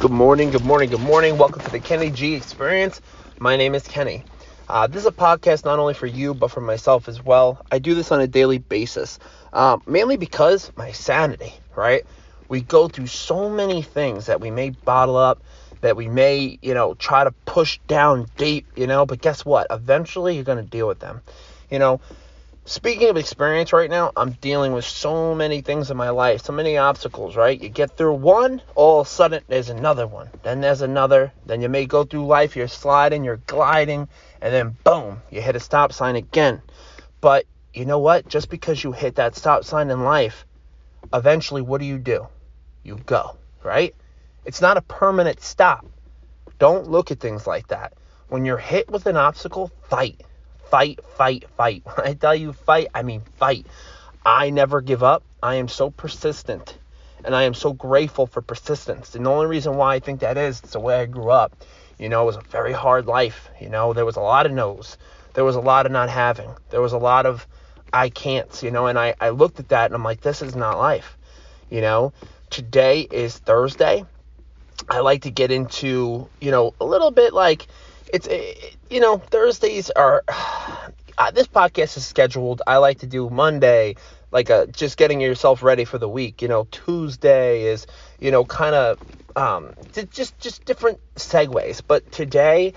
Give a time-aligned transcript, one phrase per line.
[0.00, 1.36] Good morning, good morning, good morning.
[1.36, 3.02] Welcome to the Kenny G Experience.
[3.38, 4.24] My name is Kenny.
[4.66, 7.60] Uh, this is a podcast not only for you, but for myself as well.
[7.70, 9.18] I do this on a daily basis,
[9.52, 12.06] um, mainly because my sanity, right?
[12.48, 15.42] We go through so many things that we may bottle up,
[15.82, 19.66] that we may, you know, try to push down deep, you know, but guess what?
[19.70, 21.20] Eventually you're going to deal with them.
[21.70, 22.00] You know,
[22.66, 26.52] Speaking of experience right now, I'm dealing with so many things in my life, so
[26.52, 27.58] many obstacles, right?
[27.58, 30.28] You get through one, all of a sudden there's another one.
[30.42, 31.32] Then there's another.
[31.46, 34.08] Then you may go through life, you're sliding, you're gliding,
[34.42, 36.60] and then boom, you hit a stop sign again.
[37.22, 38.28] But you know what?
[38.28, 40.44] Just because you hit that stop sign in life,
[41.14, 42.28] eventually what do you do?
[42.82, 43.94] You go, right?
[44.44, 45.86] It's not a permanent stop.
[46.58, 47.94] Don't look at things like that.
[48.28, 50.22] When you're hit with an obstacle, fight
[50.70, 51.82] fight, fight, fight.
[51.96, 53.66] When I tell you fight, I mean fight.
[54.24, 55.22] I never give up.
[55.42, 56.76] I am so persistent.
[57.24, 59.14] And I am so grateful for persistence.
[59.14, 61.52] And the only reason why I think that is, it's the way I grew up.
[61.98, 63.50] You know, it was a very hard life.
[63.60, 64.96] You know, there was a lot of no's.
[65.34, 66.50] There was a lot of not having.
[66.70, 67.46] There was a lot of
[67.92, 70.56] I can'ts, you know, and I, I looked at that and I'm like, this is
[70.56, 71.18] not life.
[71.68, 72.12] You know,
[72.48, 74.04] today is Thursday.
[74.88, 77.66] I like to get into, you know, a little bit like
[78.12, 82.62] it's it, you know Thursdays are uh, this podcast is scheduled.
[82.66, 83.96] I like to do Monday,
[84.30, 86.42] like a, uh, just getting yourself ready for the week.
[86.42, 87.86] You know, Tuesday is
[88.18, 88.98] you know kind of
[89.36, 89.74] um,
[90.10, 91.82] just just different segues.
[91.86, 92.74] But today,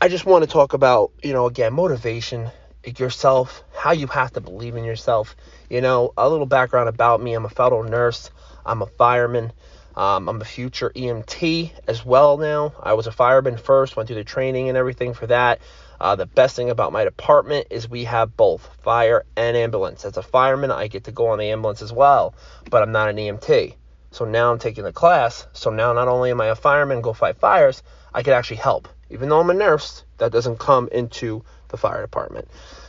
[0.00, 2.50] I just want to talk about you know again motivation
[2.98, 5.36] yourself, how you have to believe in yourself.
[5.68, 7.34] You know, a little background about me.
[7.34, 8.30] I'm a fellow nurse.
[8.64, 9.52] I'm a fireman.
[9.96, 12.74] Um, I'm a future EMT as well now.
[12.82, 15.60] I was a fireman first, went through the training and everything for that.
[15.98, 20.04] Uh, the best thing about my department is we have both fire and ambulance.
[20.04, 22.34] As a fireman, I get to go on the ambulance as well,
[22.70, 23.74] but I'm not an EMT.
[24.10, 25.46] So now I'm taking the class.
[25.54, 27.82] So now not only am I a fireman, go fight fires,
[28.12, 28.88] I can actually help.
[29.08, 32.48] Even though I'm a nurse, that doesn't come into the fire department.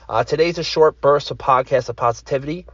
[0.10, 2.66] Uh, today's a short burst of podcast of positivity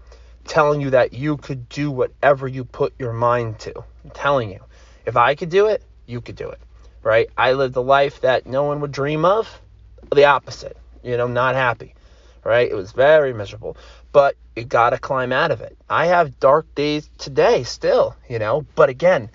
[0.46, 3.74] telling you that you could do whatever you put your mind to.
[4.04, 4.60] I'm telling you,
[5.06, 6.60] if I could do it, you could do it,
[7.02, 7.30] right?
[7.38, 9.62] I lived a life that no one would dream of,
[10.14, 11.94] the opposite, you know, not happy,
[12.44, 12.70] right?
[12.70, 13.78] It was very miserable,
[14.12, 15.78] but you got to climb out of it.
[15.90, 19.30] I have dark days today still, you know, but again,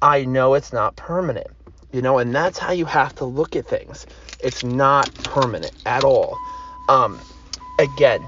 [0.00, 1.48] I know it's not permanent,
[1.92, 4.06] you know, and that's how you have to look at things.
[4.42, 6.36] It's not permanent at all.
[6.88, 7.20] Um,
[7.78, 8.26] again,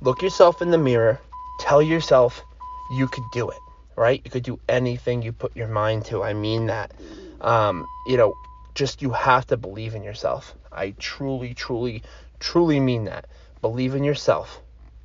[0.00, 1.20] look yourself in the mirror
[1.58, 2.44] tell yourself
[2.90, 3.58] you could do it,
[3.96, 4.20] right?
[4.24, 6.22] You could do anything you put your mind to.
[6.22, 6.92] I mean that.
[7.40, 8.34] Um, you know,
[8.74, 10.54] just you have to believe in yourself.
[10.72, 12.02] I truly, truly,
[12.38, 13.26] truly mean that.
[13.60, 14.62] Believe in yourself.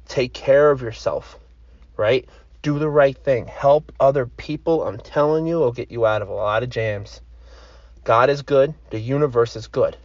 [0.08, 1.40] Take care of yourself,
[1.97, 2.28] right?
[2.62, 3.47] Do the right thing.
[3.47, 4.84] Help other people.
[4.84, 7.22] I'm telling you, it'll get you out of a lot of jams.
[8.03, 8.74] God is good.
[8.92, 9.97] The universe is good.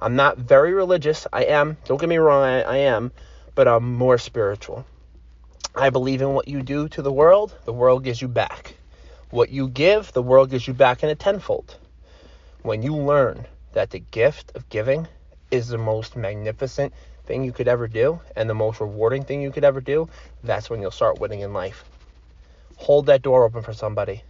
[0.00, 1.26] I'm not very religious.
[1.32, 1.78] I am.
[1.84, 3.12] Don't get me wrong, I, I am.
[3.54, 4.84] But I'm more spiritual.
[5.76, 8.76] I believe in what you do to the world, the world gives you back.
[9.30, 11.76] What you give, the world gives you back in a tenfold.
[12.62, 15.08] When you learn that the gift of giving
[15.50, 16.94] is the most magnificent
[17.26, 20.08] thing you could ever do and the most rewarding thing you could ever do,
[20.44, 21.84] that's when you'll start winning in life.
[22.76, 24.22] Hold that door open for somebody.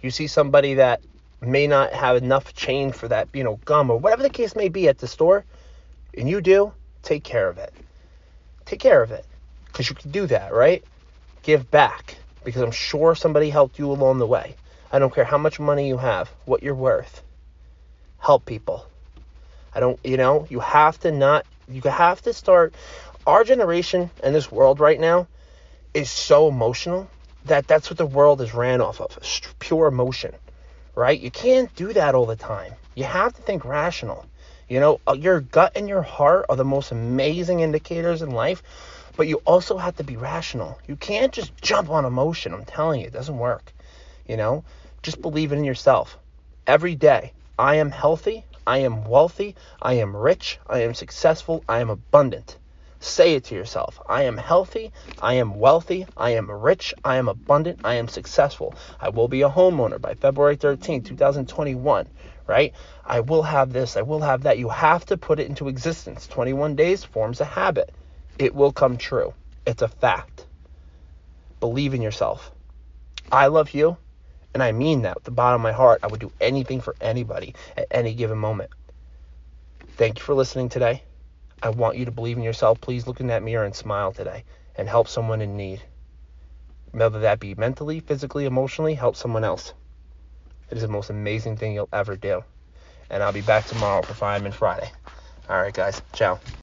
[0.00, 1.02] You see somebody that
[1.40, 4.68] may not have enough change for that, you know, gum or whatever the case may
[4.68, 5.44] be at the store,
[6.18, 7.72] and you do, take care of it.
[8.64, 9.24] Take care of it
[9.74, 10.84] because you can do that, right?
[11.42, 12.14] Give back
[12.44, 14.54] because I'm sure somebody helped you along the way.
[14.92, 17.24] I don't care how much money you have, what you're worth.
[18.20, 18.86] Help people.
[19.74, 22.72] I don't, you know, you have to not, you have to start.
[23.26, 25.26] Our generation and this world right now
[25.92, 27.10] is so emotional
[27.46, 29.18] that that's what the world is ran off of
[29.58, 30.36] pure emotion,
[30.94, 31.18] right?
[31.18, 32.74] You can't do that all the time.
[32.94, 34.24] You have to think rational.
[34.68, 38.62] You know, uh, your gut and your heart are the most amazing indicators in life
[39.16, 40.78] but you also have to be rational.
[40.86, 42.52] You can't just jump on emotion.
[42.52, 43.72] I'm telling you, it doesn't work.
[44.26, 44.64] You know,
[45.02, 46.18] just believe in yourself.
[46.66, 51.80] Every day, I am healthy, I am wealthy, I am rich, I am successful, I
[51.80, 52.56] am abundant.
[53.04, 54.00] Say it to yourself.
[54.08, 54.90] I am healthy,
[55.20, 58.74] I am wealthy, I am rich, I am abundant, I am successful.
[58.98, 62.08] I will be a homeowner by February 13, 2021,
[62.46, 62.72] right?
[63.04, 64.58] I will have this, I will have that.
[64.58, 66.26] You have to put it into existence.
[66.26, 67.92] 21 days forms a habit
[68.38, 69.34] it will come true.
[69.66, 70.46] It's a fact.
[71.60, 72.50] Believe in yourself.
[73.30, 73.96] I love you,
[74.52, 76.00] and I mean that with the bottom of my heart.
[76.02, 78.70] I would do anything for anybody at any given moment.
[79.96, 81.04] Thank you for listening today.
[81.64, 82.78] I want you to believe in yourself.
[82.82, 84.44] Please look in that mirror and smile today
[84.76, 85.80] and help someone in need.
[86.92, 89.72] Whether that be mentally, physically, emotionally, help someone else.
[90.70, 92.44] It is the most amazing thing you'll ever do.
[93.08, 94.92] And I'll be back tomorrow for Fireman Friday.
[95.48, 96.02] All right, guys.
[96.12, 96.38] Ciao.